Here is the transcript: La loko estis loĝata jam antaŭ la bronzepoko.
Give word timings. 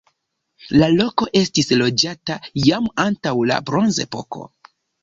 La 0.83 0.87
loko 0.93 1.27
estis 1.41 1.69
loĝata 1.83 2.39
jam 2.65 2.91
antaŭ 3.07 3.39
la 3.53 3.63
bronzepoko. 3.71 4.53